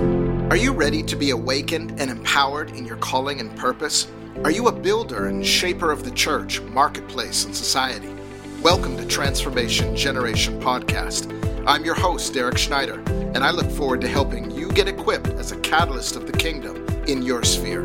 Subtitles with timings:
[0.00, 4.08] Are you ready to be awakened and empowered in your calling and purpose?
[4.42, 8.12] Are you a builder and shaper of the church, marketplace, and society?
[8.60, 11.30] Welcome to Transformation Generation Podcast.
[11.64, 15.52] I'm your host, Derek Schneider, and I look forward to helping you get equipped as
[15.52, 17.84] a catalyst of the kingdom in your sphere.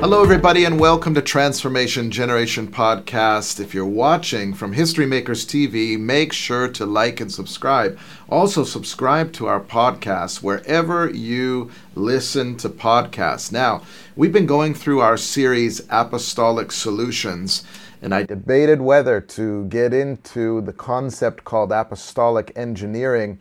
[0.00, 3.58] Hello, everybody, and welcome to Transformation Generation Podcast.
[3.58, 7.98] If you're watching from History Makers TV, make sure to like and subscribe.
[8.28, 13.50] Also, subscribe to our podcast wherever you listen to podcasts.
[13.50, 13.82] Now,
[14.14, 17.64] we've been going through our series Apostolic Solutions,
[18.00, 23.40] and I debated whether to get into the concept called apostolic engineering.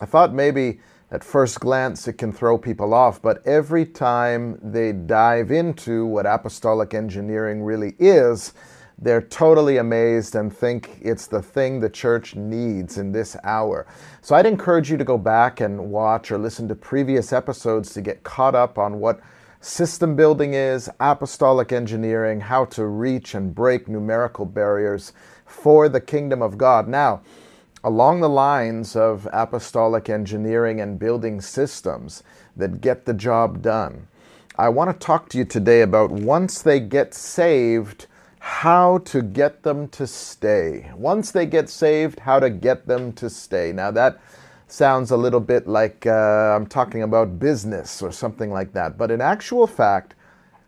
[0.00, 0.78] I thought maybe
[1.10, 6.26] at first glance, it can throw people off, but every time they dive into what
[6.26, 8.54] apostolic engineering really is,
[8.98, 13.86] they're totally amazed and think it's the thing the church needs in this hour.
[14.22, 18.00] So I'd encourage you to go back and watch or listen to previous episodes to
[18.00, 19.20] get caught up on what
[19.60, 25.12] system building is, apostolic engineering, how to reach and break numerical barriers
[25.44, 26.88] for the kingdom of God.
[26.88, 27.20] Now,
[27.86, 32.24] along the lines of apostolic engineering and building systems
[32.56, 34.08] that get the job done.
[34.58, 38.06] I want to talk to you today about once they get saved,
[38.40, 40.90] how to get them to stay.
[40.96, 43.70] Once they get saved, how to get them to stay.
[43.70, 44.20] Now, that
[44.66, 48.98] sounds a little bit like uh, I'm talking about business or something like that.
[48.98, 50.16] But in actual fact,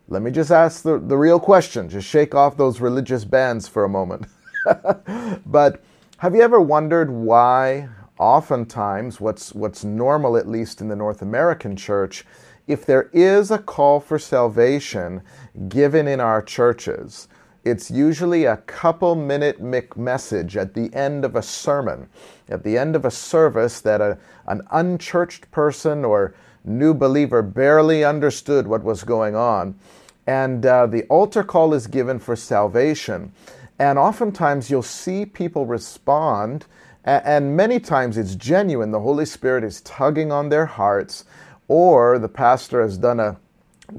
[0.07, 1.89] let me just ask the, the real question.
[1.89, 4.27] Just shake off those religious bands for a moment.
[5.47, 5.83] but
[6.19, 7.89] have you ever wondered why,
[8.19, 12.25] oftentimes, what's, what's normal, at least in the North American church,
[12.67, 15.23] if there is a call for salvation
[15.69, 17.29] given in our churches,
[17.65, 19.61] it's usually a couple minute
[19.97, 22.09] message at the end of a sermon,
[22.49, 28.03] at the end of a service that a, an unchurched person or new believer barely
[28.03, 29.79] understood what was going on.
[30.27, 33.33] And uh, the altar call is given for salvation.
[33.79, 36.67] And oftentimes you'll see people respond,
[37.05, 38.91] and many times it's genuine.
[38.91, 41.25] The Holy Spirit is tugging on their hearts,
[41.69, 43.37] or the pastor has done a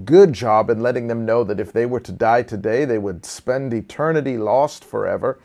[0.06, 3.26] good job in letting them know that if they were to die today, they would
[3.26, 5.40] spend eternity lost forever.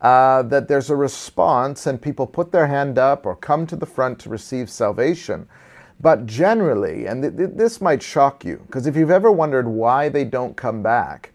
[0.00, 3.86] Uh, that there's a response, and people put their hand up or come to the
[3.86, 5.48] front to receive salvation.
[6.00, 10.08] But generally, and th- th- this might shock you, because if you've ever wondered why
[10.08, 11.32] they don't come back,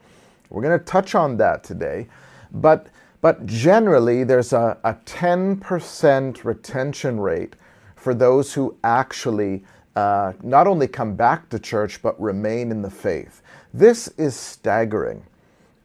[0.49, 2.07] we're going to touch on that today.
[2.53, 2.87] But,
[3.21, 7.55] but generally, there's a, a 10% retention rate
[7.95, 9.63] for those who actually
[9.95, 13.41] uh, not only come back to church, but remain in the faith.
[13.73, 15.25] This is staggering.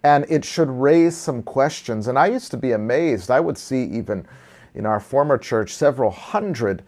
[0.02, 2.08] And it should raise some questions.
[2.08, 3.30] And I used to be amazed.
[3.30, 4.26] I would see even
[4.74, 6.82] in our former church several hundred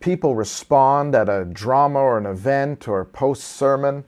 [0.00, 4.04] people respond at a drama or an event or post sermon.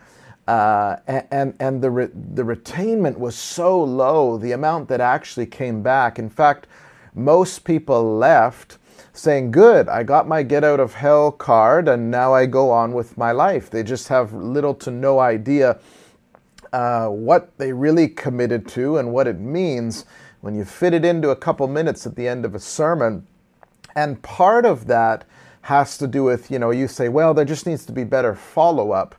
[0.49, 0.97] Uh,
[1.31, 6.19] and and the re- the retainment was so low, the amount that actually came back.
[6.19, 6.67] In fact,
[7.15, 8.79] most people left
[9.13, 12.95] saying, "Good, I got my get out of hell card, and now I go on
[12.95, 15.81] with my life." They just have little to no idea
[16.73, 20.07] uh, what they really committed to and what it means
[20.41, 23.27] when you fit it into a couple minutes at the end of a sermon.
[23.95, 25.27] And part of that
[25.63, 28.35] has to do with, you know, you say, "Well, there just needs to be better
[28.35, 29.15] follow up."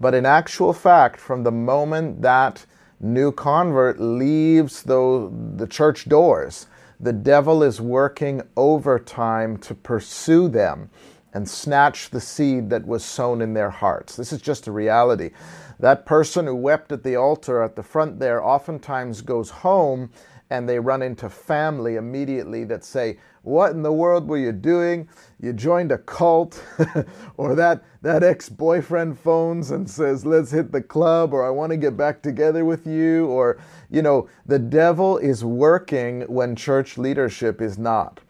[0.00, 2.64] But in actual fact, from the moment that
[3.00, 6.66] new convert leaves the, the church doors,
[6.98, 10.90] the devil is working overtime to pursue them
[11.32, 14.16] and snatch the seed that was sown in their hearts.
[14.16, 15.30] This is just a reality.
[15.80, 20.10] That person who wept at the altar at the front there oftentimes goes home
[20.50, 25.08] and they run into family immediately that say, What in the world were you doing?
[25.40, 26.62] You joined a cult,
[27.38, 31.70] or that, that ex boyfriend phones and says, Let's hit the club, or I want
[31.70, 33.58] to get back together with you, or,
[33.90, 38.20] you know, the devil is working when church leadership is not.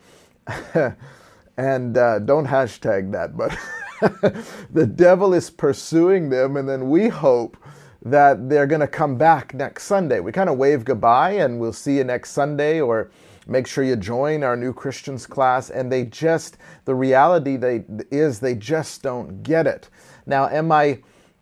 [1.56, 3.57] and uh, don't hashtag that, but
[4.71, 7.57] the devil is pursuing them, and then we hope
[8.03, 10.21] that they're going to come back next Sunday.
[10.21, 13.11] We kind of wave goodbye and we'll see you next Sunday or
[13.47, 18.41] make sure you join our new Christians class and they just the reality they is
[18.41, 19.91] they just don't get it.
[20.27, 21.01] Now, am I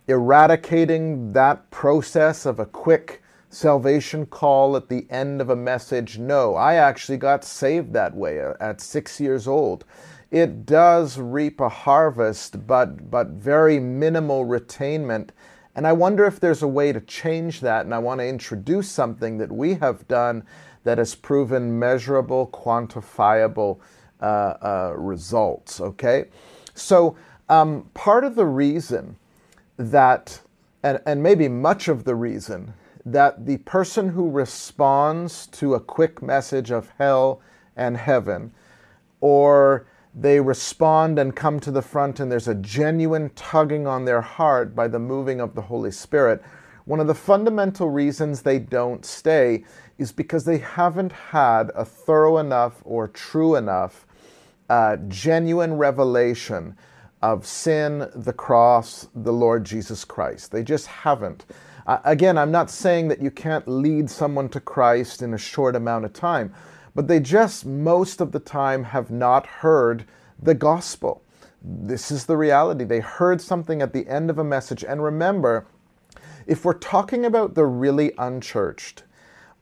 [0.09, 6.19] eradicating that process of a quick salvation call at the end of a message?
[6.19, 9.85] No, I actually got saved that way uh, at 6 years old.
[10.31, 15.31] It does reap a harvest, but but very minimal retainment
[15.79, 17.85] and I wonder if there's a way to change that.
[17.85, 20.43] And I want to introduce something that we have done
[20.83, 23.79] that has proven measurable, quantifiable
[24.21, 25.81] uh, uh, results.
[25.81, 26.25] Okay?
[26.75, 27.17] So,
[27.49, 29.19] um, part of the reason
[29.77, 30.41] that,
[30.83, 32.75] and, and maybe much of the reason,
[33.07, 37.41] that the person who responds to a quick message of hell
[37.77, 38.51] and heaven,
[39.21, 44.21] or they respond and come to the front and there's a genuine tugging on their
[44.21, 46.43] heart by the moving of the Holy Spirit,
[46.85, 49.65] one of the fundamental reasons they don't stay
[49.99, 54.07] is because they haven't had a thorough enough or true enough
[54.71, 56.77] uh, genuine revelation
[57.21, 60.53] of sin, the cross, the Lord Jesus Christ.
[60.53, 61.47] They just haven't.
[61.87, 65.75] Uh, again, I'm not saying that you can't lead someone to Christ in a short
[65.75, 66.55] amount of time,
[66.99, 70.05] but they just most of the time have not heard
[70.43, 71.23] the gospel.
[71.63, 72.83] This is the reality.
[72.83, 74.83] They heard something at the end of a message.
[74.83, 75.65] And remember,
[76.49, 79.05] if we're talking about the really unchurched,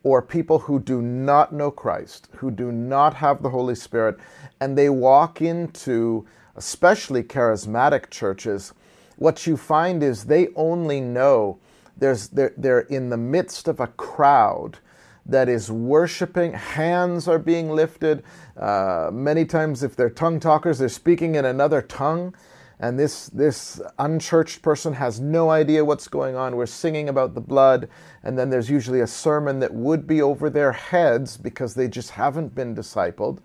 [0.03, 4.17] or people who do not know Christ, who do not have the Holy Spirit,
[4.59, 6.25] and they walk into
[6.55, 8.73] especially charismatic churches,
[9.17, 11.59] what you find is they only know
[11.99, 14.79] there's they're, they're in the midst of a crowd
[15.29, 16.53] that is worshiping.
[16.53, 18.23] Hands are being lifted.
[18.57, 22.35] Uh, many times, if they're tongue talkers, they're speaking in another tongue.
[22.79, 26.57] And this, this unchurched person has no idea what's going on.
[26.57, 27.89] We're singing about the blood,
[28.23, 32.11] and then there's usually a sermon that would be over their heads because they just
[32.11, 33.39] haven't been discipled.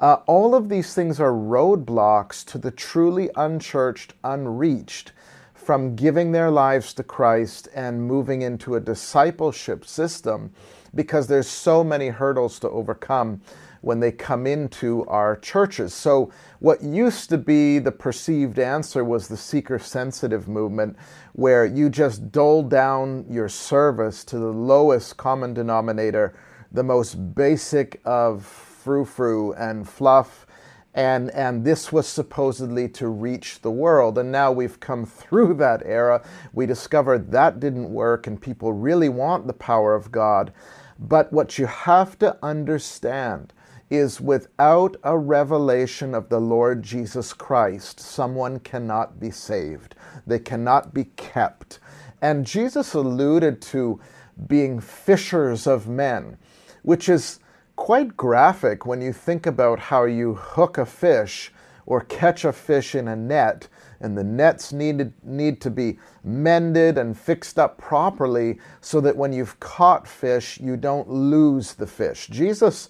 [0.00, 5.12] Uh, all of these things are roadblocks to the truly unchurched, unreached
[5.52, 10.54] from giving their lives to Christ and moving into a discipleship system
[10.94, 13.40] because there's so many hurdles to overcome
[13.80, 15.94] when they come into our churches.
[15.94, 20.96] So, what used to be the perceived answer was the seeker sensitive movement,
[21.32, 26.34] where you just dole down your service to the lowest common denominator,
[26.72, 30.46] the most basic of frou frou and fluff.
[30.92, 34.18] And, and this was supposedly to reach the world.
[34.18, 36.22] And now we've come through that era.
[36.52, 40.52] We discovered that didn't work, and people really want the power of God.
[41.00, 43.54] But what you have to understand
[43.88, 49.94] is without a revelation of the Lord Jesus Christ, someone cannot be saved.
[50.26, 51.80] They cannot be kept.
[52.20, 53.98] And Jesus alluded to
[54.46, 56.36] being fishers of men,
[56.82, 57.40] which is
[57.76, 61.50] quite graphic when you think about how you hook a fish
[61.86, 63.68] or catch a fish in a net
[64.00, 69.32] and the nets need, need to be mended and fixed up properly so that when
[69.32, 72.26] you've caught fish, you don't lose the fish.
[72.28, 72.88] Jesus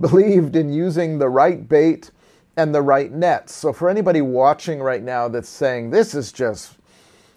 [0.00, 2.10] believed in using the right bait
[2.56, 3.54] and the right nets.
[3.54, 6.74] So, for anybody watching right now that's saying, this is just,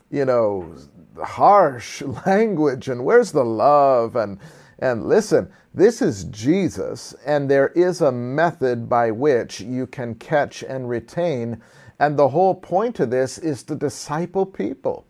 [0.10, 0.76] you know,
[1.22, 4.40] harsh language and where's the love and
[4.82, 10.64] and listen, this is Jesus, and there is a method by which you can catch
[10.64, 11.62] and retain
[12.00, 15.06] and the whole point of this is to disciple people,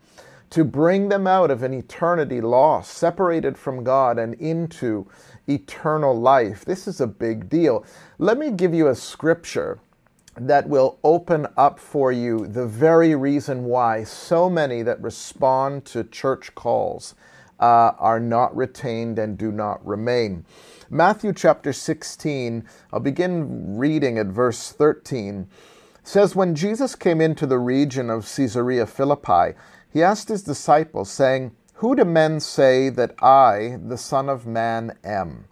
[0.50, 5.06] to bring them out of an eternity lost, separated from God, and into
[5.48, 6.64] eternal life.
[6.64, 7.84] This is a big deal.
[8.18, 9.78] Let me give you a scripture
[10.36, 16.04] that will open up for you the very reason why so many that respond to
[16.04, 17.14] church calls
[17.60, 20.44] uh, are not retained and do not remain.
[20.88, 25.46] Matthew chapter 16, I'll begin reading at verse 13
[26.02, 29.56] says when Jesus came into the region of Caesarea Philippi,
[29.92, 34.96] he asked his disciples, saying, Who do men say that I, the Son of Man,
[35.04, 35.46] am?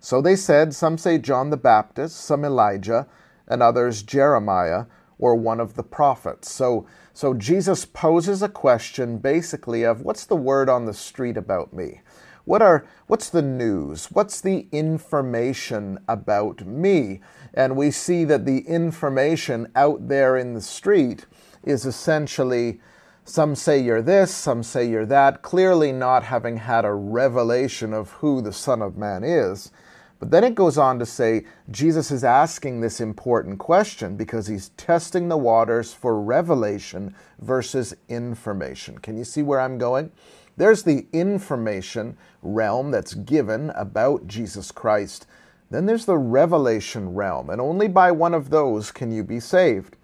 [0.00, 3.06] So they said, Some say John the Baptist, some Elijah,
[3.48, 4.86] and others Jeremiah,
[5.18, 6.50] or one of the prophets.
[6.50, 11.72] So, so Jesus poses a question basically of what's the word on the street about
[11.72, 12.00] me?
[12.46, 14.06] What are what's the news?
[14.06, 17.18] What's the information about me?
[17.52, 21.26] And we see that the information out there in the street
[21.64, 22.80] is essentially
[23.24, 28.10] some say you're this, some say you're that, clearly not having had a revelation of
[28.12, 29.72] who the Son of Man is.
[30.20, 34.68] But then it goes on to say Jesus is asking this important question because he's
[34.76, 38.98] testing the waters for revelation versus information.
[38.98, 40.12] Can you see where I'm going?
[40.56, 45.26] There's the information realm that's given about Jesus Christ.
[45.70, 49.96] Then there's the revelation realm, and only by one of those can you be saved.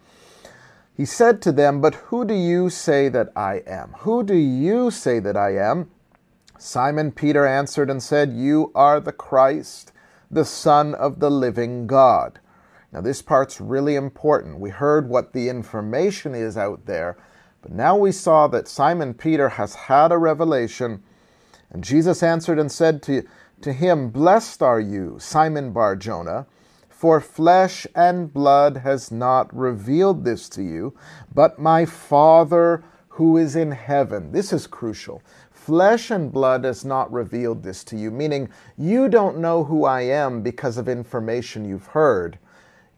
[0.95, 3.95] He said to them, But who do you say that I am?
[4.01, 5.91] Who do you say that I am?
[6.59, 9.93] Simon Peter answered and said, You are the Christ,
[10.31, 12.41] the Son of the living God.
[12.93, 14.61] Now, this part's really important.
[14.61, 17.17] We heard what the information is out there,
[17.63, 21.03] but now we saw that Simon Peter has had a revelation,
[21.71, 23.23] and Jesus answered and said to,
[23.61, 26.47] to him, Blessed are you, Simon Bar Jonah,
[26.89, 30.95] For flesh and blood has not revealed this to you,
[31.33, 34.33] but my Father who is in heaven.
[34.33, 35.23] This is crucial.
[35.51, 40.01] Flesh and blood has not revealed this to you, meaning you don't know who I
[40.01, 42.39] am because of information you've heard.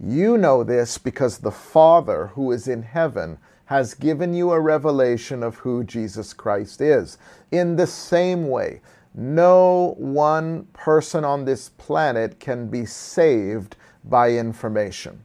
[0.01, 3.39] You know this because the Father who is in heaven
[3.75, 7.19] has given you a revelation of who Jesus Christ is.
[7.51, 8.81] In the same way,
[9.17, 15.25] no one person on this planet can be saved by information.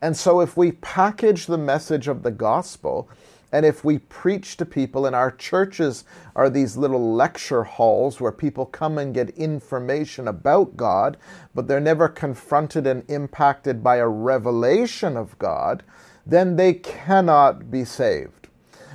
[0.00, 3.06] And so, if we package the message of the gospel,
[3.52, 8.32] and if we preach to people, and our churches are these little lecture halls where
[8.32, 11.18] people come and get information about God,
[11.54, 15.82] but they're never confronted and impacted by a revelation of God,
[16.26, 18.48] then they cannot be saved.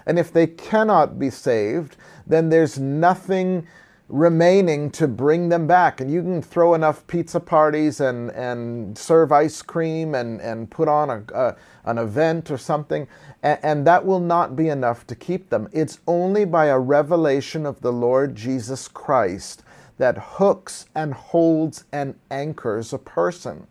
[0.06, 1.96] And if they cannot be saved,
[2.26, 3.68] then there's nothing
[4.08, 6.02] remaining to bring them back.
[6.02, 10.88] And you can throw enough pizza parties and, and serve ice cream and, and put
[10.88, 11.56] on a, a
[11.86, 13.08] an event or something,
[13.42, 15.70] and, and that will not be enough to keep them.
[15.72, 19.64] It's only by a revelation of the Lord Jesus Christ
[19.98, 23.68] that hooks and holds and anchors a person.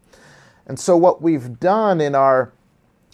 [0.67, 2.53] And so, what we've done in our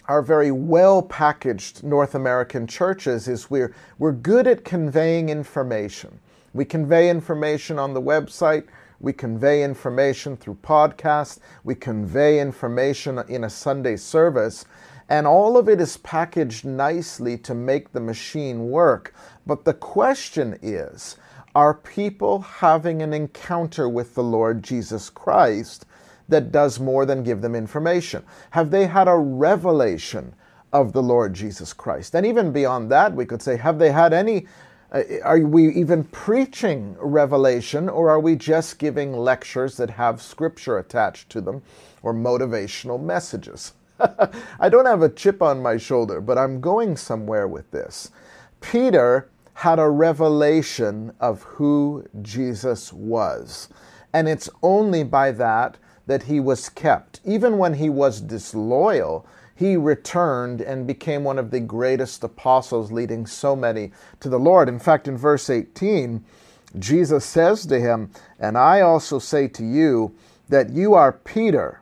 [0.07, 6.19] our very well packaged North American churches is we're, we're good at conveying information.
[6.53, 8.65] We convey information on the website.
[8.99, 11.39] We convey information through podcasts.
[11.63, 14.65] We convey information in a Sunday service.
[15.09, 19.13] And all of it is packaged nicely to make the machine work.
[19.45, 21.17] But the question is
[21.55, 25.85] are people having an encounter with the Lord Jesus Christ
[26.29, 28.23] that does more than give them information?
[28.51, 30.33] Have they had a revelation
[30.73, 32.15] of the Lord Jesus Christ?
[32.15, 34.47] And even beyond that, we could say, have they had any
[34.91, 40.77] uh, are we even preaching revelation or are we just giving lectures that have scripture
[40.77, 41.61] attached to them
[42.01, 43.73] or motivational messages?
[44.59, 48.11] I don't have a chip on my shoulder, but I'm going somewhere with this.
[48.61, 53.69] Peter had a revelation of who Jesus was,
[54.13, 57.19] and it's only by that that he was kept.
[57.25, 63.25] Even when he was disloyal, he returned and became one of the greatest apostles, leading
[63.25, 64.67] so many to the Lord.
[64.67, 66.23] In fact, in verse 18,
[66.77, 70.13] Jesus says to him, And I also say to you
[70.49, 71.81] that you are Peter,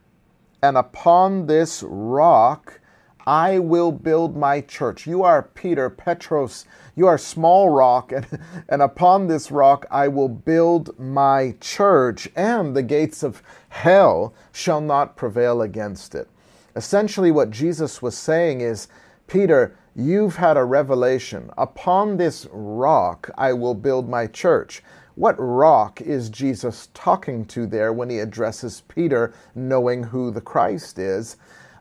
[0.62, 2.80] and upon this rock
[3.25, 5.08] I will build my church.
[5.08, 6.65] You are Peter, Petros,
[6.96, 8.27] you are small rock, and,
[8.70, 14.82] and upon this rock I will build my church, and the gates of hell shall
[14.82, 16.27] not prevail against it.
[16.75, 18.88] Essentially, what Jesus was saying is,
[19.27, 21.50] Peter, you've had a revelation.
[21.58, 24.84] Upon this rock I will build my church.
[25.15, 30.98] What rock is Jesus talking to there when he addresses Peter, knowing who the Christ
[30.98, 31.38] is?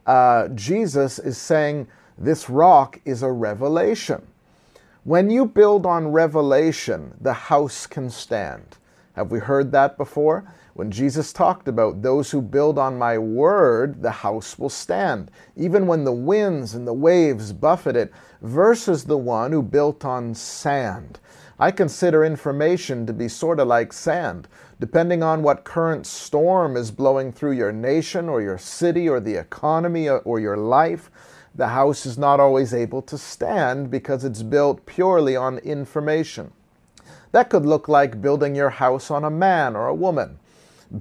[0.06, 1.87] Uh, Jesus is saying,
[2.18, 4.26] This rock is a revelation.
[5.04, 8.78] When you build on revelation, the house can stand.
[9.14, 10.44] Have we heard that before?
[10.75, 15.87] When Jesus talked about those who build on my word, the house will stand, even
[15.87, 21.18] when the winds and the waves buffet it, versus the one who built on sand.
[21.59, 24.49] I consider information to be sort of like sand.
[24.80, 29.37] Depending on what current storm is blowing through your nation or your city or the
[29.37, 31.11] economy uh, or your life,
[31.54, 36.52] the house is not always able to stand because it's built purely on information.
[37.32, 40.38] That could look like building your house on a man or a woman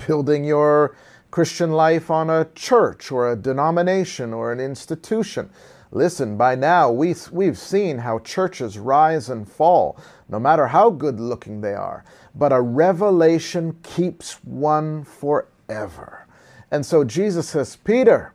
[0.07, 0.95] building your
[1.29, 5.49] Christian life on a church or a denomination or an institution.
[5.91, 9.97] Listen, by now we, we've seen how churches rise and fall,
[10.29, 12.05] no matter how good looking they are.
[12.33, 16.25] But a revelation keeps one forever.
[16.71, 18.33] And so Jesus says, Peter,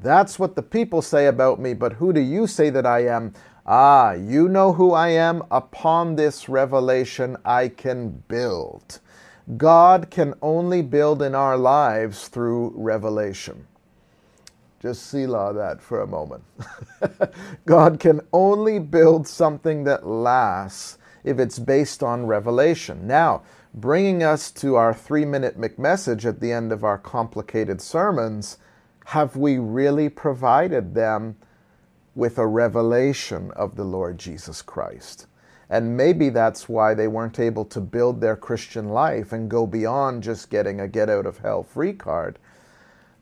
[0.00, 3.34] that's what the people say about me, but who do you say that I am?
[3.66, 5.42] Ah, you know who I am.
[5.50, 8.98] Upon this revelation I can build.
[9.56, 13.66] God can only build in our lives through revelation.
[14.82, 16.42] Just see Selah that for a moment.
[17.66, 23.06] God can only build something that lasts if it's based on revelation.
[23.06, 28.58] Now, bringing us to our three minute McMessage at the end of our complicated sermons,
[29.06, 31.36] have we really provided them
[32.16, 35.28] with a revelation of the Lord Jesus Christ?
[35.70, 40.24] And maybe that's why they weren't able to build their Christian life and go beyond
[40.24, 42.40] just getting a get out of hell free card.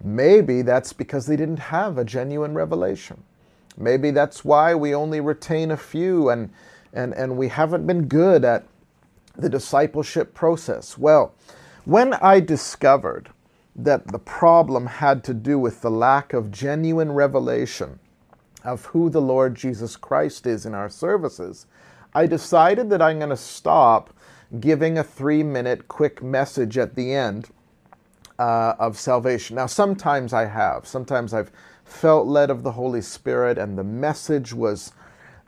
[0.02, 3.22] Maybe that's because they didn't have a genuine revelation.
[3.76, 6.50] Maybe that's why we only retain a few and,
[6.92, 8.64] and, and we haven't been good at
[9.36, 10.98] the discipleship process.
[10.98, 11.34] Well,
[11.84, 13.30] when I discovered
[13.76, 17.98] that the problem had to do with the lack of genuine revelation
[18.64, 21.66] of who the Lord Jesus Christ is in our services,
[22.14, 24.12] I decided that I'm going to stop
[24.58, 27.48] giving a three minute quick message at the end
[28.40, 29.56] uh, of salvation.
[29.56, 30.86] Now, sometimes I have.
[30.86, 31.52] Sometimes I've
[31.84, 34.92] felt led of the Holy Spirit, and the message was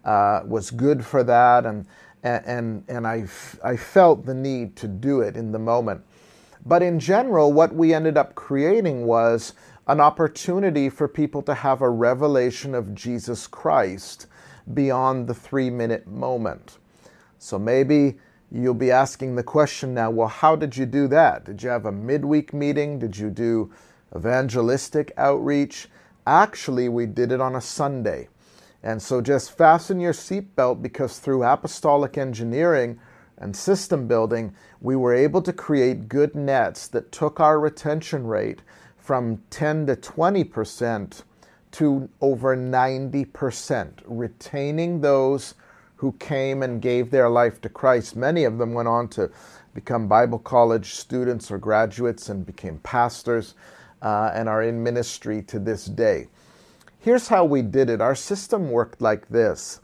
[0.04, 1.86] uh, was good for that, and
[2.22, 3.24] and and I
[3.64, 6.02] I felt the need to do it in the moment.
[6.66, 9.54] But in general, what we ended up creating was
[9.86, 14.26] an opportunity for people to have a revelation of Jesus Christ
[14.74, 16.76] beyond the three minute moment.
[17.38, 18.18] So maybe
[18.52, 21.44] you'll be asking the question now well, how did you do that?
[21.44, 22.98] Did you have a midweek meeting?
[22.98, 23.72] Did you do
[24.14, 25.88] evangelistic outreach?
[26.26, 28.28] Actually, we did it on a Sunday.
[28.82, 32.98] And so just fasten your seatbelt because through apostolic engineering
[33.38, 38.60] and system building, we were able to create good nets that took our retention rate
[38.98, 41.24] from 10 to 20 percent
[41.72, 45.54] to over 90%, retaining those
[46.02, 48.16] who came and gave their life to Christ.
[48.16, 49.30] Many of them went on to
[49.72, 53.54] become Bible college students or graduates and became pastors
[54.02, 56.26] uh, and are in ministry to this day.
[56.98, 59.80] Here's how we did it our system worked like this.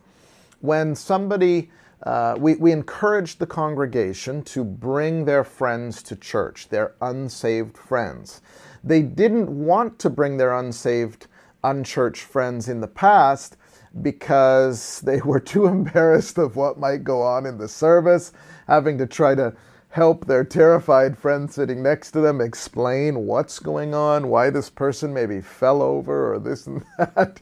[0.60, 1.70] When somebody
[2.02, 8.40] uh, we, we encouraged the congregation to bring their friends to church, their unsaved friends.
[8.82, 11.28] They didn't want to bring their unsaved
[11.62, 13.56] unchurched friends in the past
[14.02, 18.32] because they were too embarrassed of what might go on in the service,
[18.66, 19.54] having to try to
[19.90, 25.14] help their terrified friend sitting next to them explain what's going on, why this person
[25.14, 27.40] maybe fell over or this and that,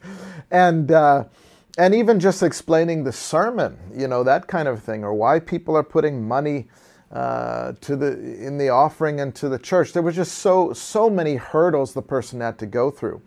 [0.50, 1.24] and uh,
[1.78, 5.76] and even just explaining the sermon, you know that kind of thing, or why people
[5.76, 6.68] are putting money
[7.12, 8.12] uh, to the
[8.44, 9.92] in the offering and to the church.
[9.92, 13.20] There was just so so many hurdles the person had to go through.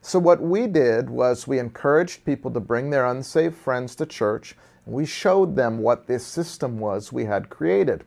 [0.00, 4.54] So, what we did was we encouraged people to bring their unsaved friends to church.
[4.84, 8.04] We showed them what this system was we had created.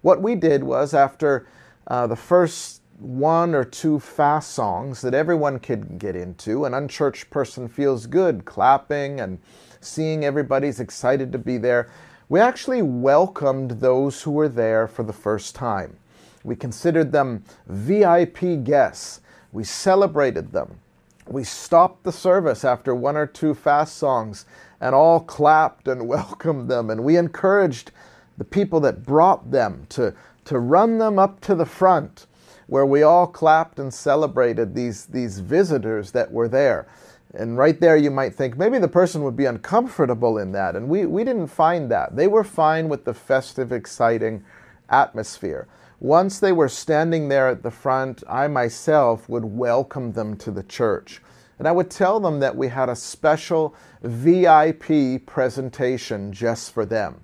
[0.00, 1.46] What we did was, after
[1.86, 7.28] uh, the first one or two fast songs that everyone could get into, an unchurched
[7.30, 9.38] person feels good clapping and
[9.80, 11.90] seeing everybody's excited to be there.
[12.28, 15.98] We actually welcomed those who were there for the first time.
[16.42, 19.20] We considered them VIP guests.
[19.52, 20.80] We celebrated them
[21.26, 24.46] we stopped the service after one or two fast songs
[24.80, 26.90] and all clapped and welcomed them.
[26.90, 27.90] And we encouraged
[28.36, 30.14] the people that brought them to,
[30.46, 32.26] to run them up to the front
[32.66, 36.86] where we all clapped and celebrated these, these visitors that were there.
[37.34, 40.76] And right there, you might think maybe the person would be uncomfortable in that.
[40.76, 42.16] And we, we didn't find that.
[42.16, 44.44] They were fine with the festive, exciting
[44.88, 45.66] atmosphere.
[46.00, 50.62] Once they were standing there at the front, I myself would welcome them to the
[50.62, 51.22] church.
[51.58, 57.20] And I would tell them that we had a special VIP presentation just for them.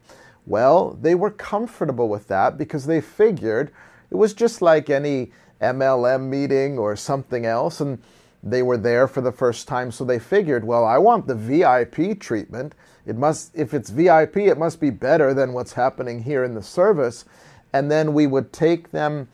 [0.46, 3.72] Well, they were comfortable with that because they figured
[4.10, 7.80] it was just like any MLM meeting or something else.
[7.80, 8.00] And
[8.42, 12.18] they were there for the first time, so they figured, well, I want the VIP
[12.18, 12.74] treatment.
[13.04, 16.62] It must, if it's VIP, it must be better than what's happening here in the
[16.62, 17.24] service
[17.72, 19.28] and then we would take them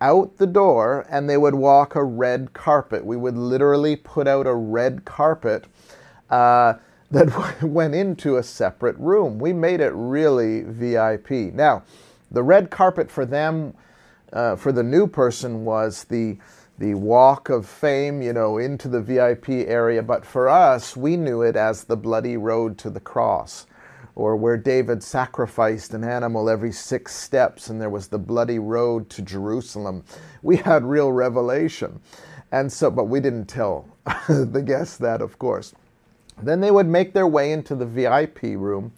[0.00, 3.04] out the door and they would walk a red carpet.
[3.04, 5.66] We would literally put out a red carpet
[6.30, 6.74] uh,
[7.10, 9.38] that went into a separate room.
[9.38, 11.30] We made it really VIP.
[11.52, 11.82] Now,
[12.30, 13.74] the red carpet for them,
[14.32, 16.38] uh, for the new person, was the
[16.78, 20.02] the walk of fame, you know, into the VIP area.
[20.02, 23.66] But for us, we knew it as the bloody road to the cross
[24.14, 29.08] or where David sacrificed an animal every six steps and there was the bloody road
[29.10, 30.04] to Jerusalem.
[30.42, 32.00] We had real revelation.
[32.52, 33.88] And so, but we didn't tell
[34.28, 35.74] the guests that, of course.
[36.42, 38.92] Then they would make their way into the VIP room,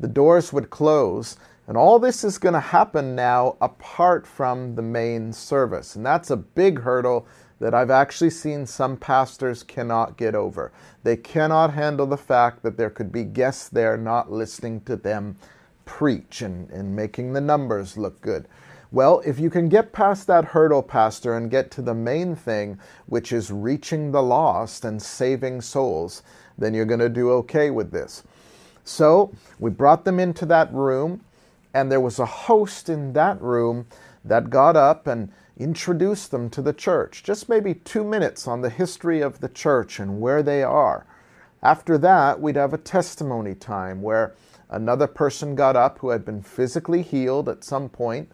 [0.00, 4.82] the doors would close, and all this is going to happen now apart from the
[4.82, 5.96] main service.
[5.96, 7.26] And that's a big hurdle
[7.64, 10.70] that I've actually seen some pastors cannot get over.
[11.02, 15.38] They cannot handle the fact that there could be guests there not listening to them
[15.86, 18.48] preach and, and making the numbers look good.
[18.92, 22.78] Well, if you can get past that hurdle, Pastor, and get to the main thing,
[23.06, 26.22] which is reaching the lost and saving souls,
[26.58, 28.24] then you're going to do okay with this.
[28.84, 31.24] So we brought them into that room,
[31.72, 33.86] and there was a host in that room
[34.22, 38.70] that got up and introduce them to the church, just maybe two minutes on the
[38.70, 41.06] history of the church and where they are.
[41.62, 44.34] After that, we'd have a testimony time where
[44.68, 48.30] another person got up who had been physically healed at some point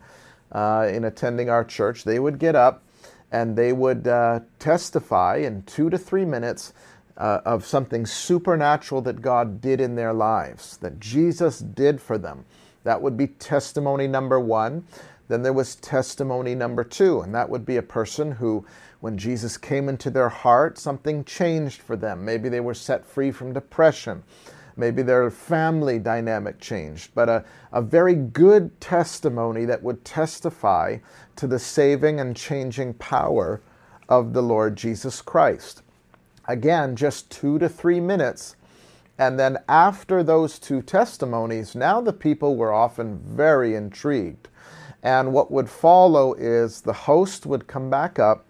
[0.53, 2.05] uh, in attending our church.
[2.05, 2.83] They would get up
[3.31, 6.73] and they would uh, testify in two to three minutes
[7.17, 12.45] uh, of something supernatural that God did in their lives, that Jesus did for them.
[12.83, 14.85] That would be testimony number one.
[15.31, 18.67] Then there was testimony number two, and that would be a person who,
[18.99, 22.25] when Jesus came into their heart, something changed for them.
[22.25, 24.25] Maybe they were set free from depression.
[24.77, 30.97] Maybe their family dynamic changed, but a, a very good testimony that would testify
[31.37, 33.61] to the saving and changing power
[34.09, 35.83] of the Lord Jesus Christ.
[36.49, 38.57] Again, just two to three minutes.
[39.17, 44.49] And then after those two testimonies, now the people were often very intrigued.
[45.03, 48.45] And what would follow is the host would come back up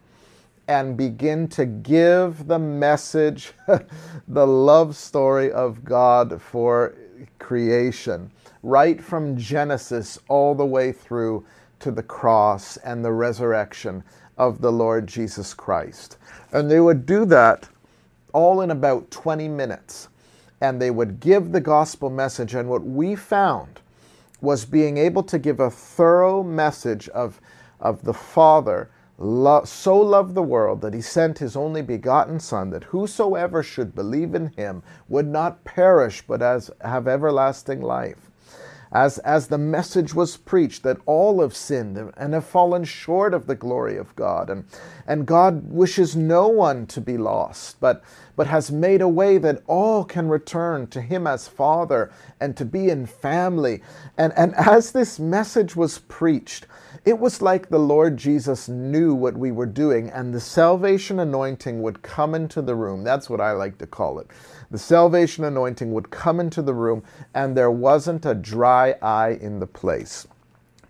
[0.66, 3.52] and begin to give the message,
[4.28, 6.94] the love story of God for
[7.38, 8.30] creation,
[8.62, 11.44] right from Genesis all the way through
[11.80, 14.02] to the cross and the resurrection
[14.38, 16.18] of the Lord Jesus Christ.
[16.52, 17.68] And they would do that
[18.32, 20.08] all in about 20 minutes.
[20.60, 22.54] And they would give the gospel message.
[22.54, 23.80] And what we found
[24.40, 27.40] was being able to give a thorough message of,
[27.80, 32.70] of the Father lo- so loved the world that he sent his only begotten Son,
[32.70, 38.29] that whosoever should believe in him would not perish, but as have everlasting life.
[38.92, 43.46] As, as the message was preached that all have sinned and have fallen short of
[43.46, 44.64] the glory of God, and,
[45.06, 48.02] and God wishes no one to be lost, but,
[48.36, 52.64] but has made a way that all can return to Him as Father and to
[52.64, 53.82] be in family.
[54.18, 56.66] And, and as this message was preached,
[57.04, 61.82] it was like the Lord Jesus knew what we were doing, and the salvation anointing
[61.82, 63.04] would come into the room.
[63.04, 64.28] That's what I like to call it.
[64.70, 67.02] The salvation anointing would come into the room,
[67.34, 70.26] and there wasn't a dry eye in the place.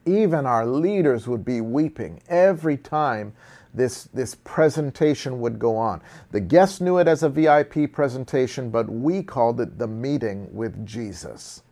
[0.07, 3.33] Even our leaders would be weeping every time
[3.73, 6.03] this, this presentation would go on.
[6.33, 10.85] The guests knew it as a VIP presentation, but we called it the meeting with
[10.85, 11.63] Jesus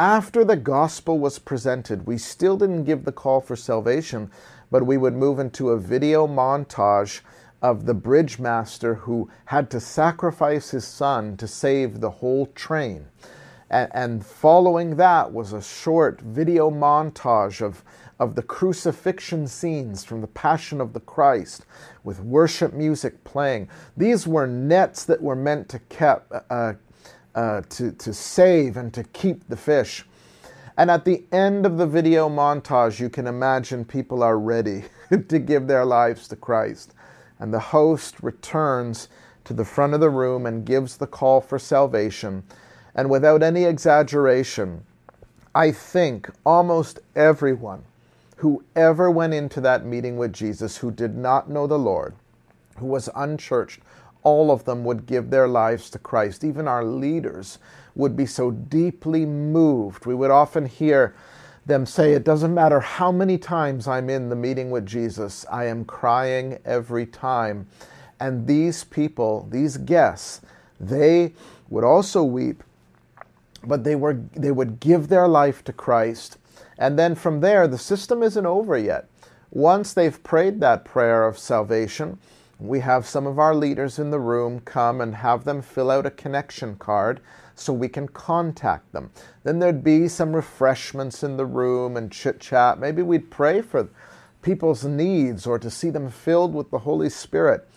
[0.00, 4.30] after the gospel was presented, we still didn't give the call for salvation,
[4.70, 7.20] but we would move into a video montage
[7.62, 13.06] of the bridge master who had to sacrifice his son to save the whole train.
[13.70, 17.84] And, and following that was a short video montage of,
[18.18, 21.66] of the crucifixion scenes from the Passion of the Christ
[22.02, 23.68] with worship music playing.
[23.96, 26.74] These were nets that were meant to kept, uh,
[27.34, 30.04] uh, to, to save and to keep the fish.
[30.76, 34.84] And at the end of the video montage, you can imagine people are ready
[35.28, 36.94] to give their lives to Christ.
[37.40, 39.08] And the host returns
[39.44, 42.44] to the front of the room and gives the call for salvation.
[42.94, 44.84] And without any exaggeration,
[45.54, 47.82] I think almost everyone
[48.36, 52.14] who ever went into that meeting with Jesus who did not know the Lord,
[52.76, 53.80] who was unchurched,
[54.22, 56.44] all of them would give their lives to Christ.
[56.44, 57.58] Even our leaders
[57.94, 60.06] would be so deeply moved.
[60.06, 61.14] We would often hear
[61.70, 65.64] them say, It doesn't matter how many times I'm in the meeting with Jesus, I
[65.64, 67.66] am crying every time.
[68.20, 70.42] And these people, these guests,
[70.78, 71.32] they
[71.70, 72.62] would also weep,
[73.64, 76.36] but they, were, they would give their life to Christ.
[76.76, 79.08] And then from there, the system isn't over yet.
[79.50, 82.18] Once they've prayed that prayer of salvation,
[82.58, 86.06] we have some of our leaders in the room come and have them fill out
[86.06, 87.20] a connection card
[87.60, 89.10] so we can contact them.
[89.44, 92.78] Then there'd be some refreshments in the room and chit chat.
[92.78, 93.88] Maybe we'd pray for
[94.42, 97.68] people's needs or to see them filled with the Holy Spirit.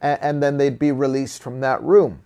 [0.00, 2.22] And, then they'd be released from that room.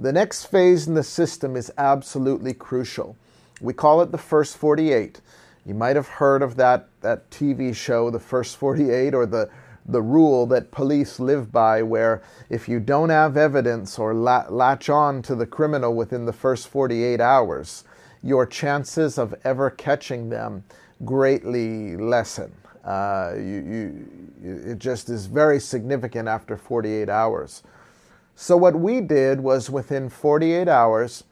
[0.00, 3.16] The next phase in the system is absolutely crucial.
[3.60, 5.20] We call it the first 48.
[5.64, 9.48] You might have heard of that, that TV show, The First 48, or the
[9.86, 15.22] the rule that police live by, where if you don't have evidence or latch on
[15.22, 17.84] to the criminal within the first 48 hours,
[18.22, 20.64] your chances of ever catching them
[21.04, 22.52] greatly lessen.
[22.84, 24.06] Uh, you,
[24.42, 27.62] you, it just is very significant after 48 hours.
[28.34, 31.24] So, what we did was within 48 hours,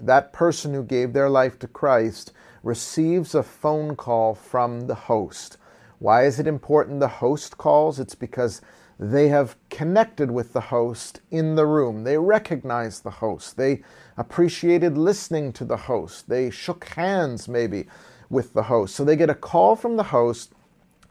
[0.00, 5.56] that person who gave their life to Christ receives a phone call from the host
[5.98, 7.98] why is it important the host calls?
[7.98, 8.60] It's because
[9.00, 12.04] they have connected with the host in the room.
[12.04, 13.56] They recognize the host.
[13.56, 13.82] They
[14.16, 16.28] appreciated listening to the host.
[16.28, 17.86] They shook hands maybe
[18.28, 18.94] with the host.
[18.94, 20.52] So they get a call from the host,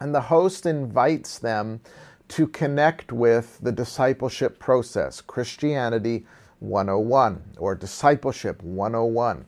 [0.00, 1.80] and the host invites them
[2.28, 6.26] to connect with the discipleship process, Christianity
[6.60, 9.46] 101 or Discipleship 101,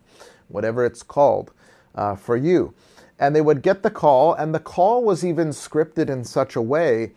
[0.48, 1.53] whatever it's called
[1.94, 2.74] uh, for you
[3.21, 6.63] and they would get the call, and the call was even scripted in such a
[6.63, 7.13] way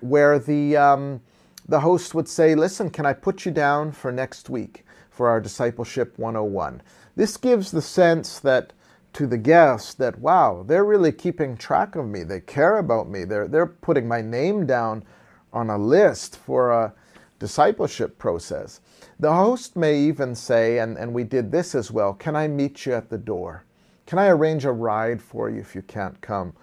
[0.00, 1.20] where the, um,
[1.68, 5.40] the host would say, Listen, can I put you down for next week for our
[5.40, 6.80] Discipleship 101?
[7.16, 8.72] This gives the sense that
[9.14, 12.22] to the guest that, wow, they're really keeping track of me.
[12.22, 13.24] They care about me.
[13.24, 15.02] They're, they're putting my name down
[15.52, 16.92] on a list for a
[17.40, 18.80] discipleship process.
[19.18, 22.86] The host may even say, and, and we did this as well, can I meet
[22.86, 23.64] you at the door?
[24.08, 26.54] Can I arrange a ride for you if you can't come?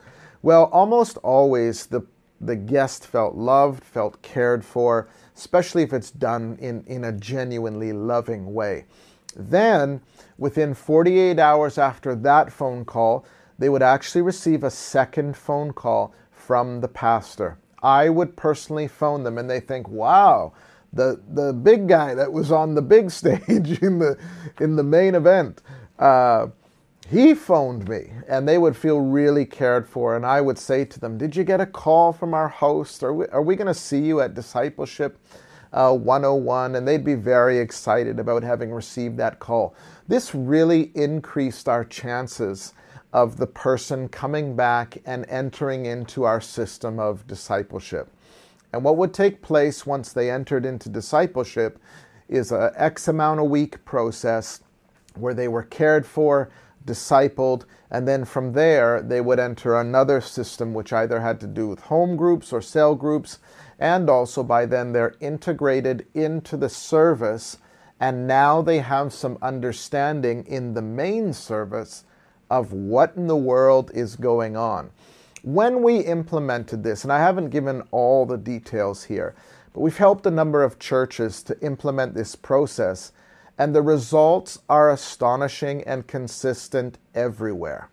[0.41, 2.01] Well, almost always the,
[2.41, 7.93] the guest felt loved, felt cared for, especially if it's done in, in a genuinely
[7.93, 8.85] loving way.
[9.35, 10.01] Then,
[10.39, 13.27] within 48 hours after that phone call,
[13.59, 17.59] they would actually receive a second phone call from the pastor.
[17.83, 20.53] I would personally phone them and they think, wow,
[20.93, 24.17] the, the big guy that was on the big stage in the,
[24.59, 25.61] in the main event,
[25.99, 26.47] uh,
[27.09, 30.15] he phoned me and they would feel really cared for.
[30.15, 33.03] And I would say to them, Did you get a call from our host?
[33.03, 35.19] Are we, are we going to see you at Discipleship
[35.71, 36.75] uh, 101?
[36.75, 39.75] And they'd be very excited about having received that call.
[40.07, 42.73] This really increased our chances
[43.13, 48.09] of the person coming back and entering into our system of discipleship.
[48.73, 51.79] And what would take place once they entered into discipleship
[52.27, 54.61] is a X amount a week process
[55.13, 56.49] where they were cared for
[56.85, 61.67] discipled, and then from there they would enter another system which either had to do
[61.67, 63.39] with home groups or cell groups,
[63.79, 67.57] and also by then they're integrated into the service,
[67.99, 72.03] and now they have some understanding in the main service
[72.49, 74.91] of what in the world is going on.
[75.43, 79.35] When we implemented this, and I haven't given all the details here,
[79.73, 83.11] but we've helped a number of churches to implement this process
[83.57, 87.89] and the results are astonishing and consistent everywhere.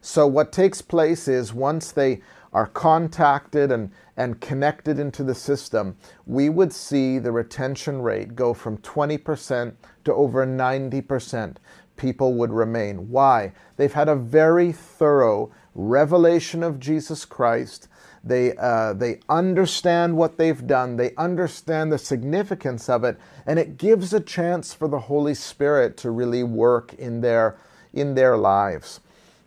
[0.00, 2.20] So, what takes place is once they
[2.52, 8.52] are contacted and, and connected into the system, we would see the retention rate go
[8.52, 9.74] from 20%
[10.04, 11.56] to over 90%.
[11.96, 13.10] People would remain.
[13.10, 13.52] Why?
[13.76, 17.88] They've had a very thorough revelation of Jesus Christ
[18.24, 23.76] they, uh, they understand what they've done, they understand the significance of it, and it
[23.76, 27.56] gives a chance for the Holy Spirit to really work in their,
[27.92, 29.00] in their lives.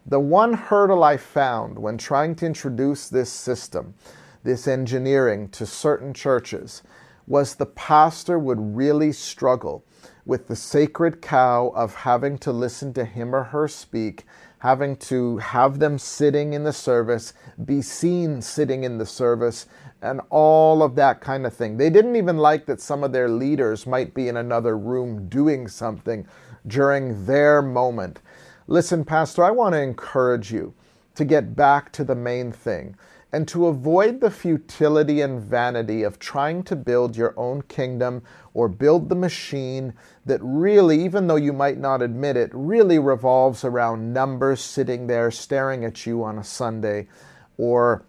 [0.06, 3.96] The one hurdle I found when trying to introduce this system,
[4.44, 6.84] this engineering to certain churches,
[7.28, 9.84] was the pastor would really struggle
[10.26, 14.26] with the sacred cow of having to listen to him or her speak
[14.66, 17.34] having to have them sitting in the service,
[17.66, 19.68] be seen sitting in the service,
[20.02, 21.78] and all of that kind of thing.
[21.78, 25.68] They didn't even like that some of their leaders might be in another room doing
[25.68, 26.26] something
[26.66, 28.22] during their moment.
[28.66, 30.74] Listen, Pastor, I want to encourage you
[31.14, 32.96] to get back to the main thing
[33.36, 38.70] and to avoid the futility and vanity of trying to build your own kingdom or
[38.70, 39.94] build the machine
[40.26, 45.30] that really, even though you might not admit it, really revolves around numbers sitting there
[45.32, 47.10] staring at you on a Sunday
[47.58, 48.06] or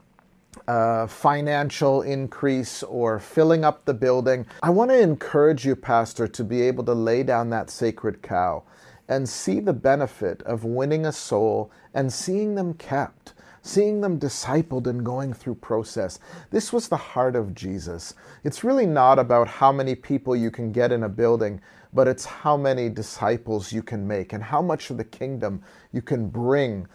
[0.68, 4.46] uh, financial increase or filling up the building.
[4.62, 8.62] I want to encourage you, Pastor, to be able to lay down that sacred cow
[9.08, 13.32] and see the benefit of winning a soul and seeing them kept
[13.66, 16.18] seeing them discipled and going through process.
[16.50, 18.14] This was the heart of Jesus.
[18.44, 21.60] It's really not about how many people you can get in a building,
[21.92, 26.00] but it's how many disciples you can make and how much of the kingdom you
[26.00, 26.86] can bring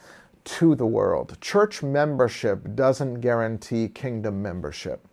[0.43, 1.37] to the world.
[1.41, 5.07] Church membership doesn't guarantee kingdom membership.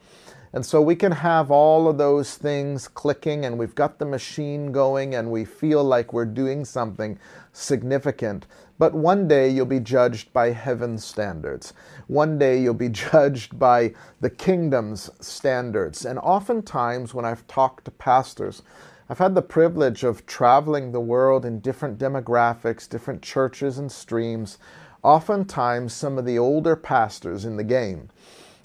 [0.53, 4.73] And so we can have all of those things clicking and we've got the machine
[4.73, 7.19] going and we feel like we're doing something
[7.53, 8.47] significant.
[8.79, 11.73] But one day you'll be judged by heaven's standards.
[12.07, 16.05] One day you'll be judged by the kingdom's standards.
[16.05, 18.63] And oftentimes, when I've talked to pastors,
[19.11, 24.59] I've had the privilege of traveling the world in different demographics, different churches and streams.
[25.03, 28.11] Oftentimes, some of the older pastors in the game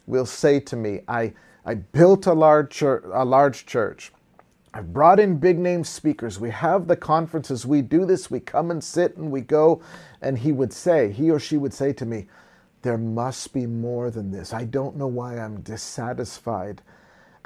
[0.06, 1.34] will say to me, I,
[1.66, 4.12] I built a large, church, a large church.
[4.76, 6.40] I've brought in big name speakers.
[6.40, 7.64] We have the conferences.
[7.64, 8.32] We do this.
[8.32, 9.82] We come and sit and we go.
[10.20, 12.26] And he would say, he or she would say to me,
[12.82, 14.52] There must be more than this.
[14.52, 16.82] I don't know why I'm dissatisfied.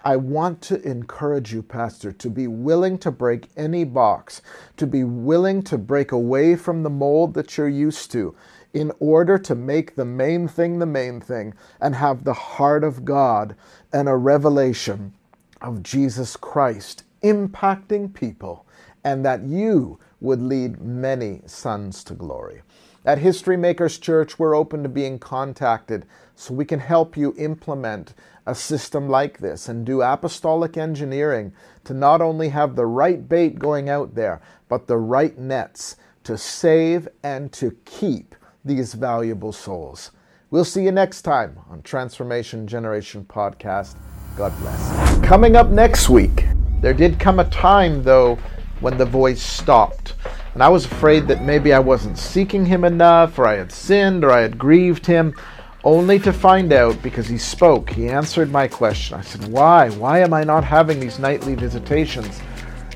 [0.05, 4.41] I want to encourage you, Pastor, to be willing to break any box,
[4.77, 8.35] to be willing to break away from the mold that you're used to
[8.73, 13.03] in order to make the main thing the main thing and have the heart of
[13.03, 13.55] God
[13.91, 15.13] and a revelation
[15.61, 18.65] of Jesus Christ impacting people,
[19.03, 22.61] and that you would lead many sons to glory.
[23.05, 28.13] At History Makers Church, we're open to being contacted so we can help you implement
[28.45, 31.53] a system like this and do apostolic engineering
[31.85, 36.37] to not only have the right bait going out there, but the right nets to
[36.37, 40.11] save and to keep these valuable souls.
[40.49, 43.95] We'll see you next time on Transformation Generation Podcast.
[44.35, 45.19] God bless.
[45.25, 46.45] Coming up next week,
[46.81, 48.37] there did come a time, though,
[48.79, 50.13] when the voice stopped.
[50.53, 54.23] And I was afraid that maybe I wasn't seeking him enough, or I had sinned,
[54.23, 55.35] or I had grieved him,
[55.83, 57.89] only to find out because he spoke.
[57.89, 59.17] He answered my question.
[59.17, 59.89] I said, Why?
[59.91, 62.41] Why am I not having these nightly visitations?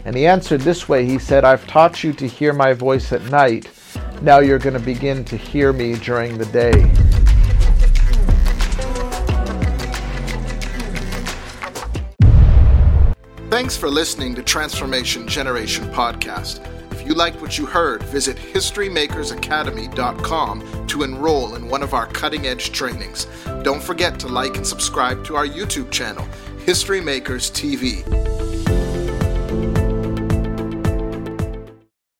[0.06, 3.24] And he answered this way He said, I've taught you to hear my voice at
[3.26, 3.70] night.
[4.22, 7.11] Now you're going to begin to hear me during the day.
[13.62, 16.66] Thanks for listening to Transformation Generation Podcast.
[16.92, 22.48] If you liked what you heard, visit HistoryMakersAcademy.com to enroll in one of our cutting
[22.48, 23.28] edge trainings.
[23.62, 26.28] Don't forget to like and subscribe to our YouTube channel,
[26.66, 28.04] History Makers TV.